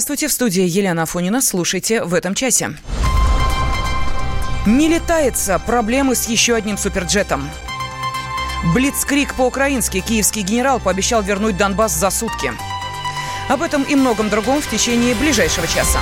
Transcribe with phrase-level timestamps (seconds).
[0.00, 1.42] Здравствуйте, в студии Елена Афонина.
[1.42, 2.70] Слушайте в этом часе.
[4.64, 5.58] Не летается.
[5.58, 7.46] Проблемы с еще одним суперджетом.
[8.72, 10.00] Блицкрик по-украински.
[10.00, 12.50] Киевский генерал пообещал вернуть Донбасс за сутки.
[13.50, 16.00] Об этом и многом другом в течение ближайшего часа.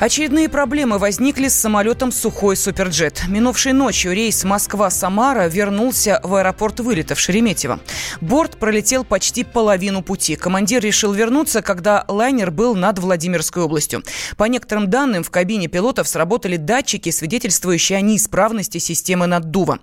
[0.00, 3.24] Очередные проблемы возникли с самолетом «Сухой Суперджет».
[3.28, 7.80] Минувшей ночью рейс Москва-Самара вернулся в аэропорт вылета в Шереметьево.
[8.22, 10.36] Борт пролетел почти половину пути.
[10.36, 14.02] Командир решил вернуться, когда лайнер был над Владимирской областью.
[14.38, 19.80] По некоторым данным, в кабине пилотов сработали датчики, свидетельствующие о неисправности системы наддува.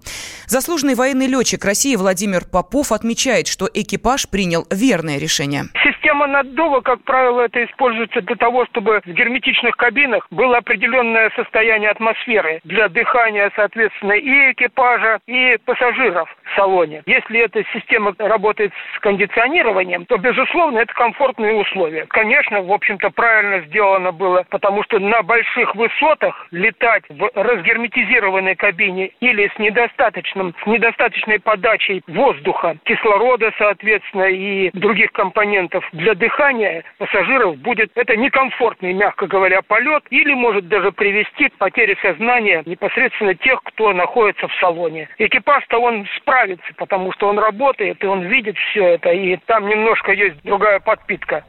[0.47, 5.67] Заслуженный военный летчик России Владимир Попов отмечает, что экипаж принял верное решение.
[6.07, 11.89] Система наддува, как правило, это используется для того, чтобы в герметичных кабинах было определенное состояние
[11.89, 17.03] атмосферы для дыхания, соответственно, и экипажа, и пассажиров в салоне.
[17.05, 22.05] Если эта система работает с кондиционированием, то, безусловно, это комфортные условия.
[22.07, 29.11] Конечно, в общем-то, правильно сделано было, потому что на больших высотах летать в разгерметизированной кабине
[29.19, 37.57] или с недостаточным, с недостаточной подачей воздуха, кислорода, соответственно, и других компонентов для дыхания пассажиров
[37.57, 43.61] будет это некомфортный, мягко говоря, полет, или может даже привести к потере сознания непосредственно тех,
[43.63, 45.09] кто находится в салоне.
[45.17, 50.11] Экипаж-то он справится, потому что он работает, и он видит все это, и там немножко
[50.11, 51.43] есть другая подпитка.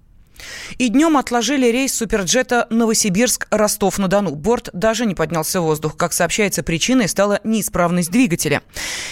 [0.78, 4.34] И днем отложили рейс суперджета Новосибирск-Ростов-на-Дону.
[4.34, 5.96] Борт даже не поднялся в воздух.
[5.96, 8.62] Как сообщается, причиной стала неисправность двигателя.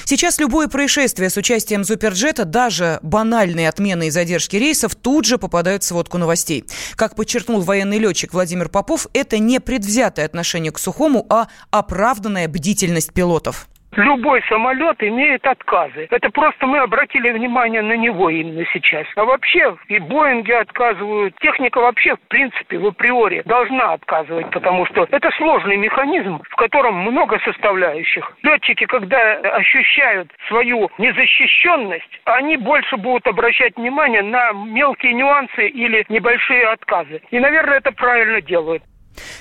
[0.08, 5.82] Сейчас любое происшествие с участием суперджета, даже банальные отмены и задержки рейсов, тут же попадают
[5.82, 6.64] в сводку новостей.
[6.94, 13.12] Как подчеркнул военный летчик Владимир Попов, это не предвзятое отношение к сухому, а оправданная бдительность
[13.12, 13.66] пилотов.
[13.96, 16.06] Любой самолет имеет отказы.
[16.10, 19.06] Это просто мы обратили внимание на него именно сейчас.
[19.16, 21.34] А вообще и Боинги отказывают.
[21.40, 26.96] Техника вообще, в принципе, в априори должна отказывать, потому что это сложный механизм, в котором
[26.96, 28.36] много составляющих.
[28.42, 36.66] Летчики, когда ощущают свою незащищенность, они больше будут обращать внимание на мелкие нюансы или небольшие
[36.68, 37.22] отказы.
[37.30, 38.82] И, наверное, это правильно делают.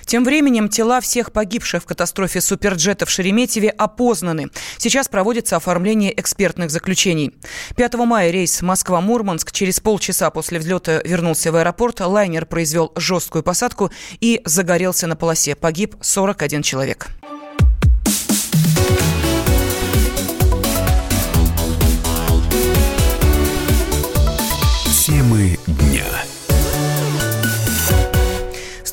[0.05, 4.49] Тем временем тела всех погибших в катастрофе суперджета в Шереметьеве опознаны.
[4.77, 7.33] Сейчас проводится оформление экспертных заключений.
[7.75, 11.99] 5 мая рейс Москва-Мурманск через полчаса после взлета вернулся в аэропорт.
[11.99, 15.55] Лайнер произвел жесткую посадку и загорелся на полосе.
[15.55, 17.09] Погиб 41 человек.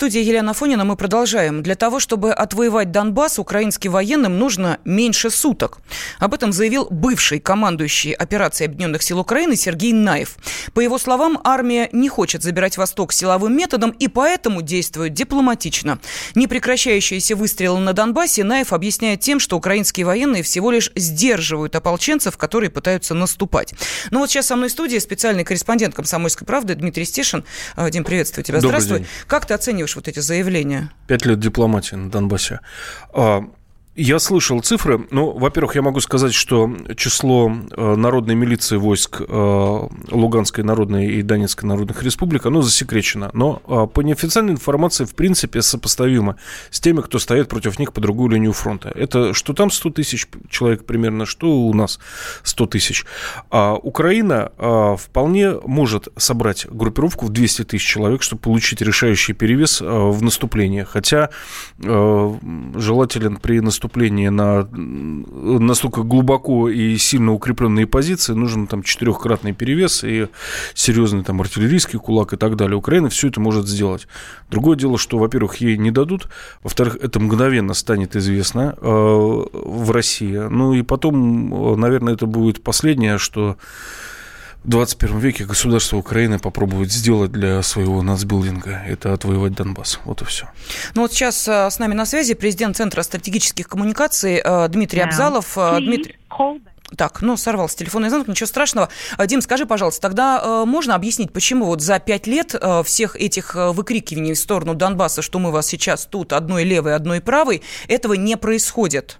[0.03, 1.63] Студии Елена Фонина мы продолжаем.
[1.63, 5.79] Для того, чтобы отвоевать Донбасс, украинским военным нужно меньше суток.
[6.19, 10.39] Об этом заявил бывший командующий операцией Объединенных сил Украины Сергей Наев.
[10.75, 16.01] По его словам, армия не хочет забирать Восток силовым методом и поэтому действует дипломатично.
[16.34, 22.71] Непрекращающиеся выстрелы на Донбассе Наев объясняет тем, что украинские военные всего лишь сдерживают ополченцев, которые
[22.71, 23.73] пытаются наступать.
[24.11, 27.45] Ну вот сейчас со мной в студии специальный корреспондент «Комсомольской правды» Дмитрий Стешин.
[27.77, 28.59] Э, Дим, приветствую тебя.
[28.61, 28.99] Добрый Здравствуй.
[28.99, 29.09] День.
[29.29, 30.92] Как ты оцениваешь вот эти заявления?
[31.06, 32.60] Пять лет дипломатии на Донбассе.
[33.12, 33.44] А,
[33.94, 35.06] я слышал цифры.
[35.10, 41.22] Ну, во-первых, я могу сказать, что число э, народной милиции войск э, Луганской народной и
[41.22, 43.30] Донецкой народных республик, оно засекречено.
[43.34, 46.36] Но э, по неофициальной информации, в принципе, сопоставимо
[46.70, 48.91] с теми, кто стоит против них по другую линию фронта.
[48.94, 51.98] Это что там 100 тысяч человек примерно, что у нас
[52.44, 53.04] 100 тысяч.
[53.50, 54.53] А Украина
[54.98, 60.82] вполне может собрать группировку в 200 тысяч человек, чтобы получить решающий перевес в наступлении.
[60.82, 61.28] Хотя
[61.78, 70.04] желателен при наступлении наступление на настолько глубоко и сильно укрепленные позиции, нужен там четырехкратный перевес
[70.04, 70.28] и
[70.75, 72.76] серьезный там артиллерийский кулак и так далее.
[72.76, 74.06] Украина все это может сделать.
[74.50, 76.28] Другое дело, что, во-первых, ей не дадут,
[76.62, 80.36] во-вторых, это мгновенно станет известно э, в России.
[80.36, 83.57] Ну и потом, э, наверное, это будет последнее, что
[84.64, 88.82] 21 веке государство Украины попробует сделать для своего нацбилдинга.
[88.86, 89.98] Это отвоевать Донбасс.
[90.04, 90.48] Вот и все.
[90.94, 95.59] Ну вот сейчас э, с нами на связи президент Центра стратегических коммуникаций э, Дмитрий Абзалов.
[95.59, 96.16] Э, Дмитрий...
[96.97, 98.91] Так, ну, сорвался телефонный звонок, ничего страшного.
[99.26, 103.54] Дим, скажи, пожалуйста, тогда э, можно объяснить, почему вот за пять лет э, всех этих
[103.54, 108.36] выкрикиваний в сторону Донбасса, что мы вас сейчас тут одной левой, одной правой, этого не
[108.36, 109.18] происходит?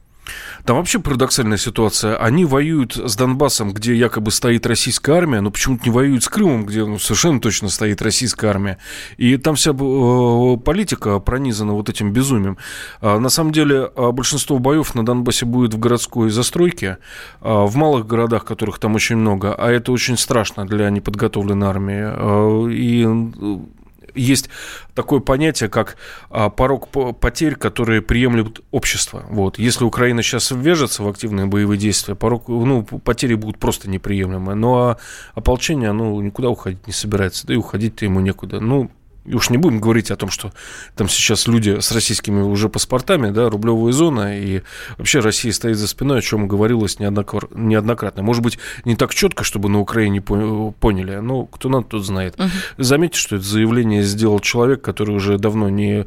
[0.65, 2.17] Там вообще парадоксальная ситуация.
[2.17, 6.67] Они воюют с Донбассом, где якобы стоит российская армия, но почему-то не воюют с Крымом,
[6.67, 8.79] где ну, совершенно точно стоит российская армия.
[9.17, 12.59] И там вся э, политика пронизана вот этим безумием.
[13.01, 16.99] А, на самом деле а, большинство боев на Донбассе будет в городской застройке,
[17.41, 22.73] а, в малых городах, которых там очень много, а это очень страшно для неподготовленной армии.
[22.73, 23.73] И
[24.15, 24.49] есть
[24.95, 25.97] такое понятие, как
[26.31, 29.25] а, порог потерь, которые приемлет общество.
[29.31, 29.59] Вот.
[29.59, 34.55] Если Украина сейчас ввяжется в активные боевые действия, порог, ну, потери будут просто неприемлемые.
[34.55, 34.99] Ну, а
[35.35, 38.61] ополчение, оно никуда уходить не собирается, да и уходить-то ему некуда.
[38.61, 38.91] Ну,
[39.25, 40.53] и уж не будем говорить о том, что
[40.97, 44.63] там сейчас люди с российскими уже паспортами, да, рублевая зона, и
[44.99, 48.23] вообще Россия стоит за спиной, о чем говорилось неоднократно.
[48.23, 52.39] Может быть, не так четко, чтобы на Украине поняли, но кто надо, тот знает.
[52.39, 52.49] Угу.
[52.79, 56.05] Заметьте, что это заявление сделал человек, который уже давно не...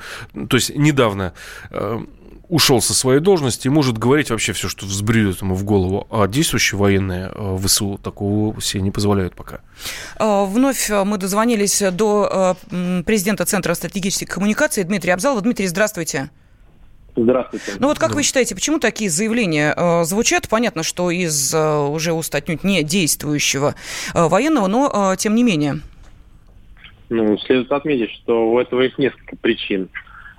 [0.50, 1.33] То есть недавно
[1.71, 2.00] э,
[2.50, 6.07] ушел со своей должности и может говорить вообще все, что взбредет ему в голову.
[6.09, 9.62] А действующие военные э, ВСУ такого себе не позволяют пока.
[10.18, 15.42] А, вновь э, мы дозвонились до э, президента Центра стратегических коммуникаций Дмитрия Абзалова.
[15.42, 16.30] Дмитрий, здравствуйте.
[17.15, 17.71] Здравствуйте.
[17.80, 20.50] Ну вот как вы считаете, почему такие заявления э, звучат?
[20.50, 23.75] Понятно, что из э, уже уст отнюдь не действующего
[24.13, 25.80] э, военного, но э, тем не менее.
[27.09, 29.89] Ну, следует отметить, что у этого есть несколько причин.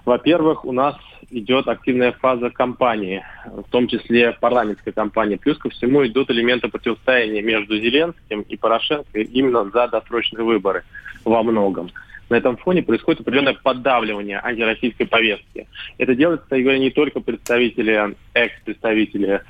[0.05, 0.97] Во-первых, у нас
[1.31, 5.37] идет активная фаза кампании, в том числе парламентской кампании.
[5.37, 10.85] Плюс ко всему идут элементы противостояния между Зеленским и Порошенко именно за досрочные выборы
[11.25, 11.91] во многом.
[12.29, 15.69] На этом фоне происходит определенное поддавливание антироссийской повестки.
[15.99, 19.43] Это делает, кстати говоря, не только представители, экс-представители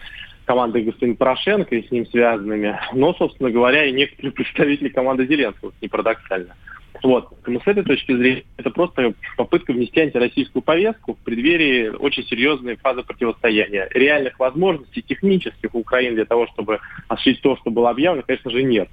[0.44, 5.72] команды господина Порошенко и с ним связанными, но, собственно говоря, и некоторые представители команды Зеленского,
[5.80, 6.54] не парадоксально.
[7.02, 7.28] Вот.
[7.30, 12.76] Поэтому с этой точки зрения это просто попытка внести антироссийскую повестку в преддверии очень серьезной
[12.76, 13.88] фазы противостояния.
[13.92, 18.62] Реальных возможностей технических у Украины для того, чтобы осуществить то, что было объявлено, конечно же,
[18.62, 18.88] нет.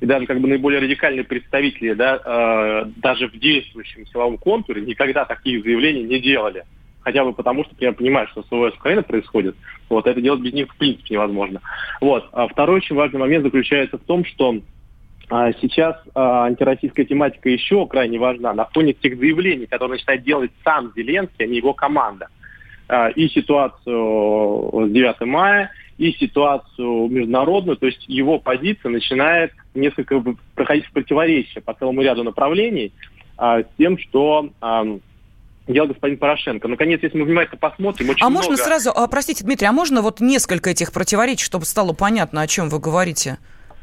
[0.00, 5.24] И даже как бы наиболее радикальные представители, да, э, даже в действующем силовом контуре никогда
[5.24, 6.64] такие заявления не делали.
[7.00, 9.56] Хотя бы потому, что я понимаю, что СВС Украины происходит.
[9.88, 11.60] Вот, это делать без них в принципе невозможно.
[12.00, 12.28] Вот.
[12.32, 14.60] А второй очень важный момент заключается в том, что
[15.60, 20.92] сейчас а, антироссийская тематика еще крайне важна на фоне тех заявлений, которые начинает делать сам
[20.96, 22.28] Зеленский, а не его команда.
[22.88, 30.22] А, и ситуацию с 9 мая, и ситуацию международную, то есть его позиция начинает несколько
[30.54, 32.92] проходить в противоречие по целому ряду направлений
[33.36, 34.86] а, с тем, что а,
[35.66, 36.66] делал господин Порошенко.
[36.68, 38.46] Наконец, если мы внимательно посмотрим, очень А много...
[38.46, 42.46] можно сразу, а, простите, Дмитрий, а можно вот несколько этих противоречий, чтобы стало понятно, о
[42.46, 43.38] чем вы говорите?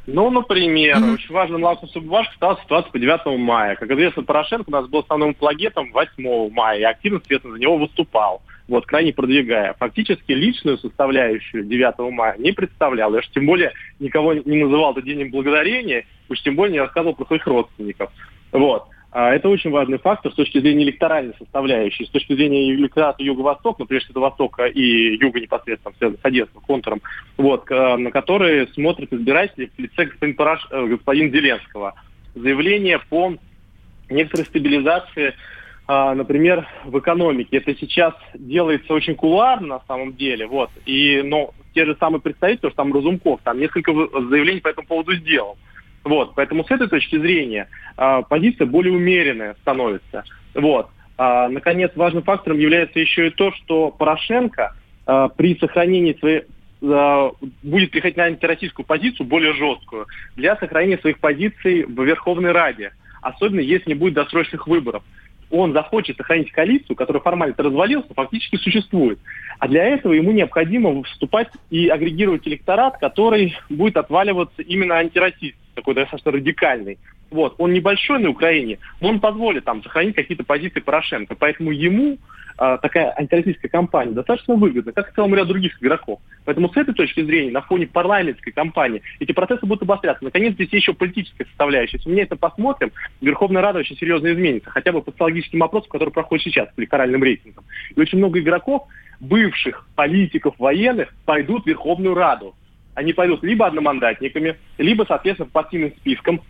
[0.08, 1.14] Ну, например, mm-hmm.
[1.14, 3.76] очень важным лакмусом бумажкой стала ситуация по 9 мая.
[3.76, 7.78] Как известно, Порошенко у нас был основным плагетом 8 мая, и активно, соответственно, за него
[7.78, 9.74] выступал, вот, крайне продвигая.
[9.80, 13.12] Фактически личную составляющую 9 мая не представлял.
[13.14, 17.16] Я уж тем более никого не называл это днем благодарения, уж тем более не рассказывал
[17.16, 18.12] про своих родственников.
[18.52, 18.88] Вот.
[19.18, 23.80] А это очень важный фактор с точки зрения электоральной составляющей, с точки зрения электората Юго-Восток,
[23.80, 27.02] ну, прежде всего Востока и Юга непосредственно, связанных с Одесским контуром,
[27.38, 30.68] вот, на которые смотрят избиратели в лице господин, Параш...
[30.70, 31.96] Э, господин Зеленского.
[32.36, 33.36] Заявление по
[34.10, 35.34] некоторой стабилизации
[35.88, 37.58] а, например, в экономике.
[37.58, 40.72] Это сейчас делается очень кулуарно на самом деле, вот.
[40.86, 45.16] И, но те же самые представители, что там Разумков, там несколько заявлений по этому поводу
[45.16, 45.58] сделал.
[46.06, 47.68] Вот, поэтому с этой точки зрения
[47.98, 50.24] э, позиция более умеренная становится.
[50.54, 50.90] Вот.
[51.18, 54.76] А, наконец, важным фактором является еще и то, что Порошенко
[55.08, 56.44] э, при сохранении своей
[56.82, 57.32] э,
[57.64, 62.92] будет приходить на антироссийскую позицию, более жесткую, для сохранения своих позиций в Верховной Раде.
[63.24, 65.02] Особенно если не будет досрочных выборов
[65.52, 69.20] он захочет сохранить коалицию, которая формально развалилась, фактически существует.
[69.60, 75.96] А для этого ему необходимо вступать и агрегировать электорат, который будет отваливаться именно антироссийский, такой
[75.96, 76.98] достаточно радикальный.
[77.32, 77.56] Вот.
[77.58, 81.36] Он небольшой на Украине, но он позволит там сохранить какие-то позиции Порошенко.
[81.36, 82.18] Поэтому ему
[82.58, 86.20] а, такая антироссийская кампания достаточно выгодна, как и целому ряду других игроков.
[86.46, 90.24] Поэтому с этой точки зрения, на фоне парламентской кампании, эти процессы будут обостряться.
[90.24, 91.98] Наконец, здесь еще политическая составляющая.
[91.98, 96.14] Если мы это посмотрим, Верховная Рада очень серьезно изменится, хотя бы по социологическим опросам, которые
[96.14, 97.66] проходят сейчас, по электоральным рейтингам.
[97.94, 98.84] И очень много игроков,
[99.20, 102.56] бывших политиков военных, пойдут в Верховную Раду.
[102.94, 106.42] Они пойдут либо одномандатниками, либо, соответственно, партийным спискам.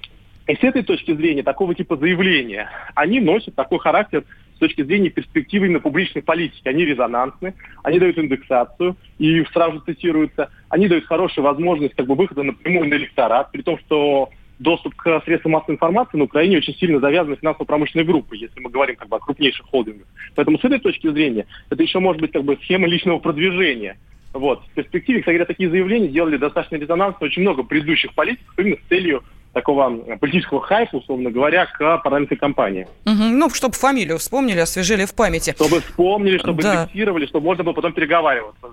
[0.48, 4.24] И с этой точки зрения, такого типа заявления, они носят такой характер
[4.56, 6.68] с точки зрения перспективы на публичной политики.
[6.68, 12.44] Они резонансны, они дают индексацию, и сразу цитируются, они дают хорошую возможность как бы выхода
[12.44, 14.30] напрямую на электорат, при том, что
[14.60, 18.70] доступ к средствам массовой информации на Украине очень сильно завязан на финансово-промышленной группы, если мы
[18.70, 20.08] говорим как бы о крупнейших холдингах.
[20.36, 23.98] Поэтому с этой точки зрения это еще может быть как бы схема личного продвижения.
[24.34, 24.64] Вот.
[24.66, 28.90] В перспективе, кстати говоря, такие заявления делали достаточно резонансно очень много предыдущих политиков именно с
[28.90, 32.88] целью такого политического хайпа, условно говоря, к парламентской кампании.
[33.06, 33.14] Угу.
[33.14, 35.52] Ну, чтобы фамилию вспомнили, освежили в памяти.
[35.52, 36.86] Чтобы вспомнили, чтобы да.
[36.88, 38.68] фиксировали, чтобы можно было потом переговариваться.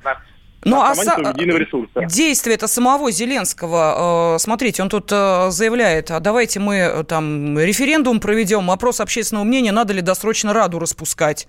[0.65, 6.61] Ну, а са- действие это самого Зеленского, э, смотрите, он тут э, заявляет, а давайте
[6.61, 11.49] мы э, там референдум проведем, опрос общественного мнения, надо ли досрочно Раду распускать.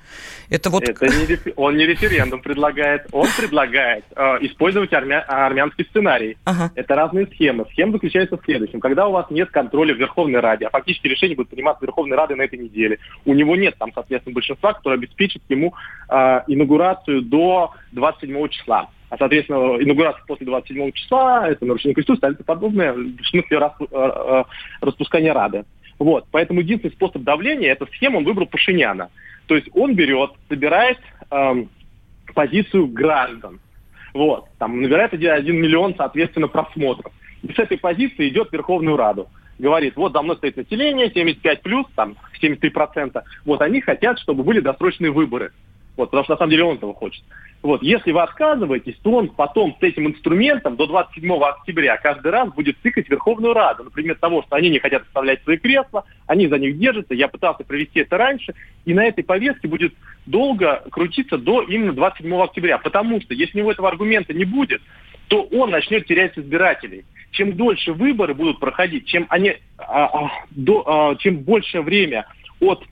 [0.49, 0.89] Это вот...
[0.89, 5.21] Это не, он не референдум предлагает, он предлагает э, использовать армя...
[5.27, 6.37] армянский сценарий.
[6.45, 6.71] Ага.
[6.73, 7.65] Это разные схемы.
[7.71, 8.79] Схема заключается в следующем.
[8.79, 12.33] Когда у вас нет контроля в Верховной Раде, а фактически решение будет приниматься Верховной Раде
[12.33, 15.75] на этой неделе, у него нет там, соответственно, большинства, которое обеспечит ему
[16.09, 22.43] э, инаугурацию до 27 числа а, соответственно, инаугурация после 27 числа, это нарушение Конституции, это
[22.43, 24.43] подобное, в смысле э, э,
[24.81, 25.65] распускания Рады.
[25.99, 26.25] Вот.
[26.31, 29.11] Поэтому единственный способ давления, эта схема, он выбрал Пашиняна.
[29.45, 30.97] То есть он берет, собирает
[31.29, 31.69] эм,
[32.33, 33.59] позицию граждан.
[34.15, 34.47] Вот.
[34.57, 37.13] Там набирает 1 миллион, соответственно, просмотров.
[37.43, 39.27] И с этой позиции идет в Верховную Раду.
[39.59, 43.21] Говорит, вот за мной стоит население, 75 плюс, там 73%.
[43.45, 45.51] Вот они хотят, чтобы были досрочные выборы.
[45.95, 47.23] Вот, потому что на самом деле он этого хочет.
[47.61, 52.49] Вот, если вы отказываетесь, то он потом с этим инструментом до 27 октября каждый раз
[52.53, 53.85] будет тыкать Верховную Раду.
[53.85, 57.13] Например, того, что они не хотят оставлять свои кресла, они за них держатся.
[57.13, 58.53] Я пытался провести это раньше.
[58.83, 59.93] И на этой повестке будет
[60.25, 62.79] долго крутиться до именно 27 октября.
[62.79, 64.81] Потому что если у него этого аргумента не будет,
[65.29, 67.05] то он начнет терять избирателей.
[67.31, 72.27] Чем дольше выборы будут проходить, чем, они, а, а, до, а, чем больше время
[72.59, 72.83] от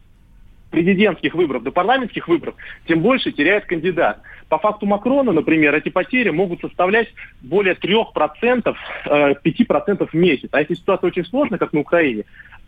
[0.71, 2.55] президентских выборов до парламентских выборов,
[2.87, 4.21] тем больше теряет кандидат.
[4.49, 7.09] По факту Макрона, например, эти потери могут составлять
[7.41, 8.75] более 3%,
[9.05, 10.49] 5% э, в месяц.
[10.51, 12.25] А если ситуация очень сложная, как на Украине,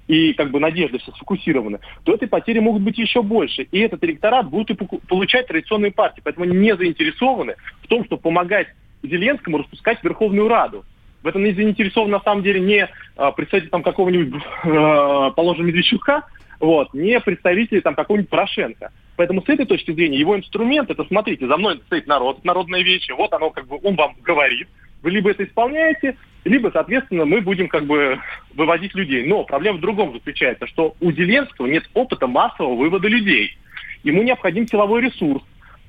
[0.08, 3.64] и как бы надежды все сфокусированы, то эти потери могут быть еще больше.
[3.64, 6.22] И этот электорат будет и получать традиционные партии.
[6.24, 8.68] Поэтому они не заинтересованы в том, чтобы помогать
[9.02, 10.84] Зеленскому распускать Верховную Раду.
[11.22, 16.26] В этом не заинтересован на самом деле не а, представитель там какого-нибудь, а, положим, Медведчука,
[16.60, 18.92] вот, не представители там какого-нибудь Порошенко.
[19.16, 23.10] Поэтому с этой точки зрения его инструмент, это смотрите, за мной стоит народ, народная вещь,
[23.16, 24.68] вот оно как бы, он вам говорит,
[25.04, 28.20] вы либо это исполняете, либо, соответственно, мы будем как бы
[28.56, 29.26] выводить людей.
[29.26, 33.56] Но проблема в другом заключается, что у Зеленского нет опыта массового вывода людей.
[34.04, 35.44] Ему необходим силовой ресурс,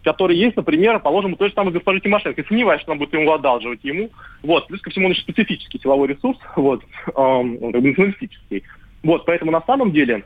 [0.05, 2.41] который есть, например, положим, той же самой госпожи Тимошенко.
[2.41, 4.11] Я сомневаюсь, что она будет ему одалживать ему.
[4.43, 4.67] Вот.
[4.69, 6.85] Плюс ко всему, он еще специфический силовой ресурс, вот,
[7.17, 8.63] эм, националистический.
[9.03, 10.25] Вот, поэтому на самом деле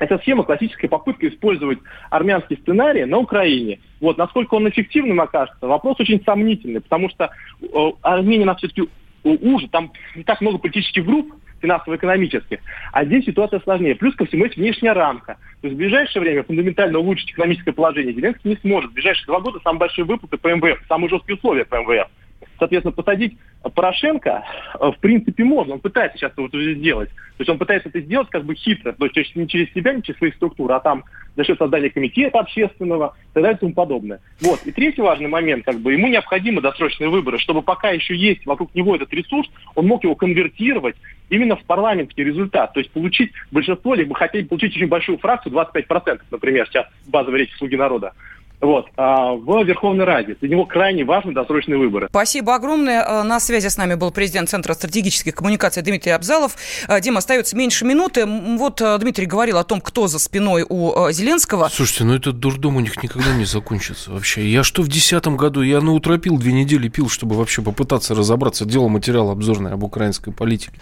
[0.00, 1.78] эта схема классическая попытка использовать
[2.10, 3.80] армянский сценарий на Украине.
[4.00, 7.30] Вот, насколько он эффективным окажется, вопрос очень сомнительный, потому что
[7.60, 7.66] э,
[8.02, 8.88] Армения, она все-таки
[9.22, 12.58] уже, там не так много политических групп, финансово-экономических.
[12.90, 13.94] А здесь ситуация сложнее.
[13.94, 15.36] Плюс ко всему есть внешняя рамка.
[15.60, 18.92] То есть в ближайшее время фундаментально улучшить экономическое положение Зеленский не сможет.
[18.92, 22.08] В ближайшие два года самые большие выплаты по МВФ, самые жесткие условия по МВФ.
[22.58, 23.38] Соответственно, посадить
[23.74, 24.44] Порошенко,
[24.78, 25.74] э, в принципе, можно.
[25.74, 27.10] Он пытается сейчас это уже сделать.
[27.10, 28.92] То есть он пытается это сделать как бы хитро.
[28.92, 31.04] То есть не через себя, не через свои структуры, а там
[31.36, 34.20] за счет создания комитета общественного и так далее и тому подобное.
[34.40, 34.60] Вот.
[34.64, 38.74] И третий важный момент, как бы, ему необходимы досрочные выборы, чтобы пока еще есть вокруг
[38.74, 40.96] него этот ресурс, он мог его конвертировать
[41.28, 42.72] именно в парламентский результат.
[42.72, 47.56] То есть получить большинство, либо хотеть получить очень большую фракцию, 25%, например, сейчас базовая речь
[47.56, 48.12] «Слуги народа»
[48.60, 50.36] вот, а, в Верховной Раде.
[50.40, 52.08] Для него крайне важны досрочные выборы.
[52.10, 53.04] Спасибо огромное.
[53.06, 56.56] А, на связи с нами был президент Центра стратегических коммуникаций Дмитрий Абзалов.
[56.86, 58.26] А, Дима, остается меньше минуты.
[58.26, 61.68] Вот Дмитрий говорил о том, кто за спиной у Зеленского.
[61.72, 64.46] Слушайте, ну этот дурдом у них никогда не закончится вообще.
[64.46, 68.14] Я что в десятом году, я на утро пил, две недели пил, чтобы вообще попытаться
[68.14, 68.64] разобраться.
[68.64, 70.72] Делал материал обзорный об украинской политике.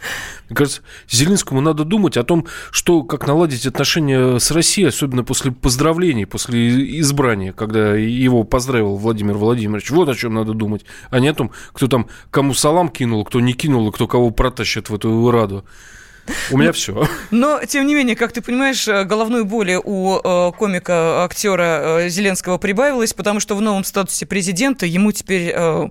[0.49, 5.53] Мне кажется, Зеленскому надо думать о том, что, как наладить отношения с Россией, особенно после
[5.53, 9.91] поздравлений, после избрания, как когда его поздравил Владимир Владимирович.
[9.91, 13.41] Вот о чем надо думать, а не о том, кто там кому салам кинул, кто
[13.41, 15.65] не кинул, и кто кого протащит в эту раду.
[16.51, 17.09] У меня все.
[17.31, 22.59] Но, тем не менее, как ты понимаешь, головной боли у э, комика, актера э, Зеленского
[22.59, 25.89] прибавилось, потому что в новом статусе президента ему теперь, э,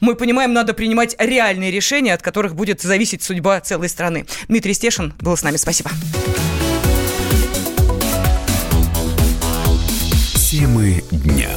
[0.00, 4.26] мы понимаем, надо принимать реальные решения, от которых будет зависеть судьба целой страны.
[4.46, 5.56] Дмитрий Стешин был с нами.
[5.56, 5.90] Спасибо.
[10.50, 11.48] Темы дня.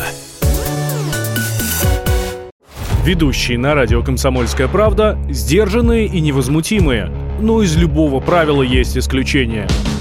[3.03, 7.11] Ведущие на радио «Комсомольская правда» сдержанные и невозмутимые.
[7.41, 9.67] Но из любого правила есть исключение–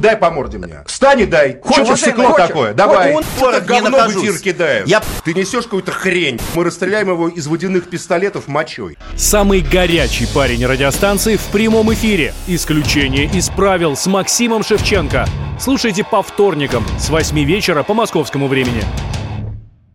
[0.00, 0.82] дай по морде мне.
[0.86, 1.58] Встань и дай.
[1.62, 2.74] Хочешь стекло такое?
[2.74, 3.12] Давай.
[3.12, 4.88] Он это говно в эфир кидает.
[4.88, 5.02] Я...
[5.24, 6.40] Ты несешь какую-то хрень.
[6.54, 8.98] Мы расстреляем его из водяных пистолетов мочой.
[9.16, 12.34] Самый горячий парень радиостанции в прямом эфире.
[12.46, 15.26] Исключение из правил с Максимом Шевченко.
[15.60, 18.82] Слушайте по вторникам с 8 вечера по московскому времени.